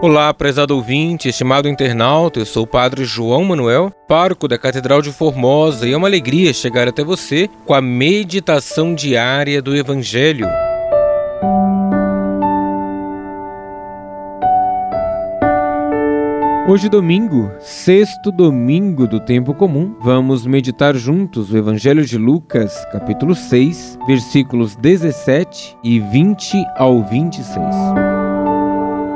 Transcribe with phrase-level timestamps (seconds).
[0.00, 5.10] Olá, prezado ouvinte, estimado internauta, eu sou o Padre João Manuel, pároco da Catedral de
[5.10, 10.46] Formosa, e é uma alegria chegar até você com a meditação diária do Evangelho.
[16.68, 23.34] Hoje, domingo, sexto domingo do tempo comum, vamos meditar juntos o Evangelho de Lucas, capítulo
[23.34, 28.27] 6, versículos 17 e 20 ao 26.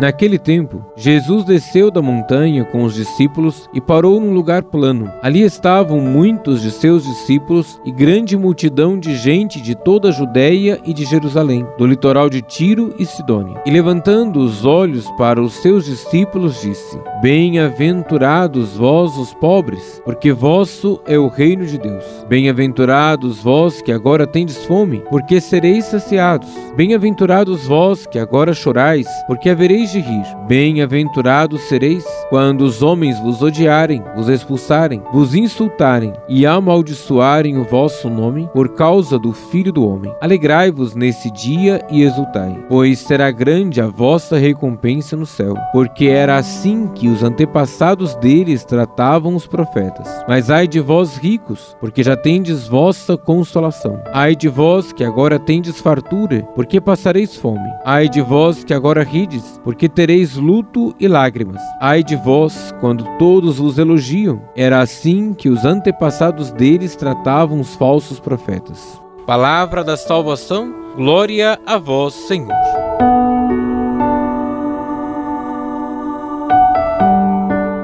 [0.00, 5.10] Naquele tempo, Jesus desceu da montanha com os discípulos e parou num lugar plano.
[5.22, 10.80] Ali estavam muitos de seus discípulos e grande multidão de gente de toda a Judéia
[10.84, 13.62] e de Jerusalém, do litoral de Tiro e Sidônia.
[13.64, 21.00] E levantando os olhos para os seus discípulos, disse: Bem-aventurados vós os pobres, porque vosso
[21.06, 22.04] é o reino de Deus.
[22.28, 26.48] Bem-aventurados vós que agora tendes fome, porque sereis saciados.
[26.76, 30.24] Bem-aventurados vós que agora chorais, porque havereis de rir.
[30.46, 32.04] Bem-aventurados sereis
[32.34, 38.70] quando os homens vos odiarem, vos expulsarem, vos insultarem e amaldiçoarem o vosso nome por
[38.70, 40.12] causa do Filho do Homem.
[40.20, 46.36] Alegrai-vos nesse dia e exultai, pois será grande a vossa recompensa no céu, porque era
[46.36, 50.08] assim que os antepassados deles tratavam os profetas.
[50.26, 54.02] Mas ai de vós ricos, porque já tendes vossa consolação.
[54.12, 57.70] Ai de vós que agora tendes fartura, porque passareis fome.
[57.84, 61.62] Ai de vós que agora rides, porque tereis luto e lágrimas.
[61.80, 64.40] Ai de vós, quando todos vos elogiam.
[64.56, 69.00] Era assim que os antepassados deles tratavam os falsos profetas.
[69.26, 72.54] Palavra da salvação, glória a vós, Senhor.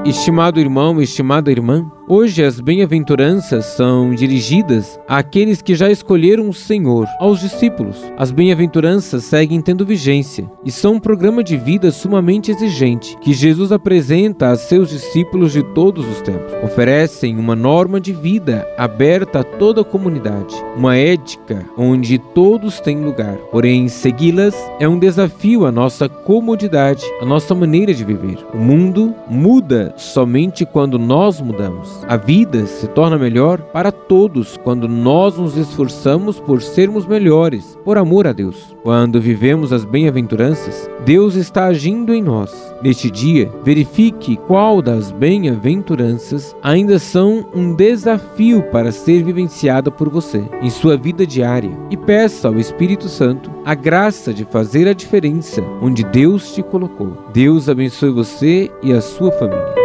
[0.03, 7.07] Estimado irmão, estimada irmã, Hoje as bem-aventuranças são dirigidas àqueles que já escolheram o Senhor,
[7.21, 8.03] aos discípulos.
[8.17, 13.71] As bem-aventuranças seguem tendo vigência e são um programa de vida sumamente exigente que Jesus
[13.71, 16.51] apresenta a seus discípulos de todos os tempos.
[16.61, 23.05] Oferecem uma norma de vida aberta a toda a comunidade, uma ética onde todos têm
[23.05, 23.37] lugar.
[23.53, 28.37] Porém, segui-las é um desafio à nossa comodidade, à nossa maneira de viver.
[28.53, 32.00] O mundo muda somente quando nós mudamos.
[32.07, 37.97] A vida se torna melhor para todos quando nós nos esforçamos por sermos melhores, por
[37.97, 38.75] amor a Deus.
[38.83, 42.73] Quando vivemos as bem-aventuranças, Deus está agindo em nós.
[42.81, 50.43] Neste dia, verifique qual das bem-aventuranças ainda são um desafio para ser vivenciada por você
[50.61, 55.61] em sua vida diária e peça ao Espírito Santo a graça de fazer a diferença
[55.81, 57.17] onde Deus te colocou.
[57.33, 59.80] Deus abençoe você e a sua família.